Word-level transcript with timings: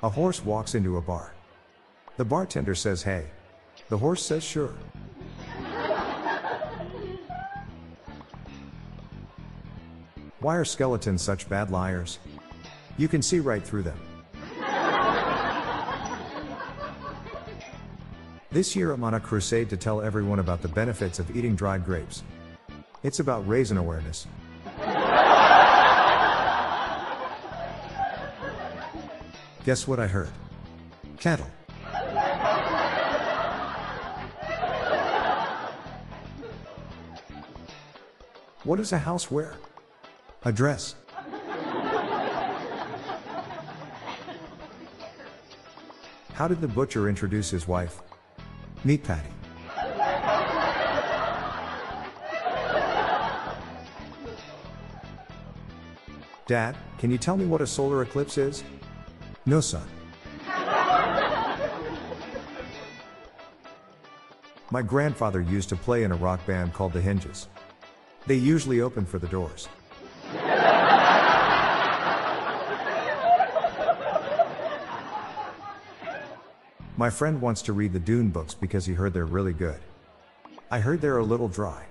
A 0.00 0.08
horse 0.08 0.44
walks 0.44 0.76
into 0.76 0.96
a 0.96 1.02
bar. 1.02 1.32
The 2.18 2.24
bartender 2.24 2.76
says, 2.76 3.02
Hey. 3.02 3.26
The 3.88 3.98
horse 3.98 4.24
says, 4.24 4.44
Sure. 4.44 4.74
Why 10.40 10.54
are 10.54 10.64
skeletons 10.64 11.20
such 11.20 11.48
bad 11.48 11.72
liars? 11.72 12.20
You 12.96 13.08
can 13.08 13.22
see 13.22 13.40
right 13.40 13.62
through 13.62 13.82
them. 13.82 13.98
This 18.50 18.76
year 18.76 18.92
I'm 18.92 19.02
on 19.02 19.14
a 19.14 19.20
crusade 19.20 19.68
to 19.70 19.76
tell 19.76 20.00
everyone 20.00 20.38
about 20.38 20.62
the 20.62 20.68
benefits 20.68 21.18
of 21.18 21.36
eating 21.36 21.56
dried 21.56 21.84
grapes. 21.84 22.22
It's 23.02 23.18
about 23.18 23.46
raising 23.48 23.76
awareness. 23.76 24.26
Guess 29.68 29.86
what 29.86 30.00
I 30.00 30.06
heard? 30.06 30.30
Cattle. 31.20 31.46
What 38.64 38.76
does 38.76 38.92
a 38.92 38.98
house 38.98 39.30
wear? 39.30 39.56
A 40.46 40.52
dress. 40.52 40.94
How 46.32 46.48
did 46.48 46.62
the 46.62 46.68
butcher 46.68 47.06
introduce 47.06 47.50
his 47.50 47.68
wife? 47.68 48.00
Meat 48.84 49.04
patty. 49.04 49.28
Dad, 56.46 56.74
can 56.96 57.10
you 57.10 57.18
tell 57.18 57.36
me 57.36 57.44
what 57.44 57.60
a 57.60 57.66
solar 57.66 58.00
eclipse 58.00 58.38
is? 58.38 58.64
No, 59.48 59.60
son. 59.60 59.88
My 64.70 64.82
grandfather 64.82 65.40
used 65.40 65.70
to 65.70 65.76
play 65.76 66.02
in 66.02 66.12
a 66.12 66.16
rock 66.16 66.44
band 66.46 66.74
called 66.74 66.92
the 66.92 67.00
Hinges. 67.00 67.48
They 68.26 68.34
usually 68.34 68.82
open 68.82 69.06
for 69.06 69.18
the 69.18 69.26
doors. 69.28 69.66
My 76.98 77.08
friend 77.08 77.40
wants 77.40 77.62
to 77.62 77.72
read 77.72 77.94
the 77.94 77.98
Dune 77.98 78.28
books 78.28 78.52
because 78.52 78.84
he 78.84 78.92
heard 78.92 79.14
they're 79.14 79.24
really 79.24 79.54
good. 79.54 79.80
I 80.70 80.80
heard 80.80 81.00
they're 81.00 81.16
a 81.16 81.24
little 81.24 81.48
dry. 81.48 81.86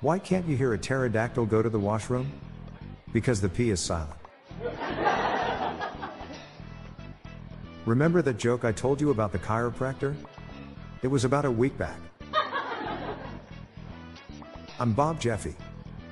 Why 0.00 0.18
can't 0.18 0.46
you 0.48 0.56
hear 0.56 0.72
a 0.72 0.78
pterodactyl 0.78 1.46
go 1.46 1.62
to 1.62 1.68
the 1.68 1.78
washroom? 1.78 2.32
Because 3.18 3.40
the 3.40 3.48
P 3.48 3.70
is 3.70 3.80
silent. 3.80 4.14
Remember 7.84 8.22
that 8.22 8.38
joke 8.38 8.64
I 8.64 8.70
told 8.70 9.00
you 9.00 9.10
about 9.10 9.32
the 9.32 9.40
chiropractor? 9.40 10.14
It 11.02 11.08
was 11.08 11.24
about 11.24 11.44
a 11.44 11.50
week 11.50 11.76
back. 11.76 11.98
I'm 14.78 14.92
Bob 14.92 15.20
Jeffy. 15.20 15.56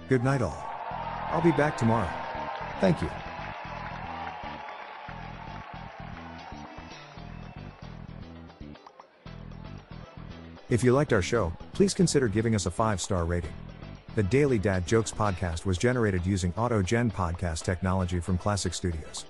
Good 0.09 0.25
night, 0.25 0.43
all. 0.43 0.61
I'll 1.31 1.41
be 1.41 1.53
back 1.53 1.77
tomorrow. 1.77 2.11
Thank 2.81 3.01
you. 3.01 3.11
If 10.69 10.83
you 10.83 10.91
liked 10.93 11.13
our 11.13 11.23
show, 11.23 11.53
please 11.73 11.95
consider 11.95 12.27
giving 12.27 12.57
us 12.57 12.67
a 12.67 12.71
five 12.73 13.01
star 13.01 13.25
rating. 13.25 13.53
The 14.17 14.23
Daily 14.23 14.59
Dad 14.59 14.87
Jokes 14.87 15.13
podcast 15.13 15.67
was 15.67 15.77
generated 15.77 16.25
using 16.25 16.51
AutoGen 16.55 17.13
podcast 17.13 17.65
technology 17.65 18.19
from 18.19 18.39
Klassic 18.39 18.73
Studios. 18.73 19.27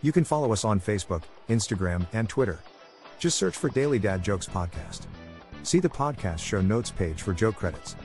You 0.00 0.12
can 0.12 0.22
follow 0.22 0.52
us 0.52 0.64
on 0.64 0.78
Facebook, 0.78 1.24
Instagram, 1.48 2.06
and 2.12 2.28
Twitter. 2.28 2.60
Just 3.18 3.36
search 3.36 3.56
for 3.56 3.68
Daily 3.68 3.98
Dad 3.98 4.22
Jokes 4.22 4.46
podcast. 4.46 5.08
See 5.64 5.80
the 5.80 5.88
podcast 5.88 6.38
show 6.38 6.60
notes 6.60 6.92
page 6.92 7.20
for 7.20 7.32
joke 7.32 7.56
credits. 7.56 7.96